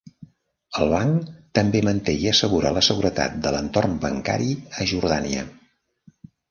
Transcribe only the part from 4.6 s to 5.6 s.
a Jordània.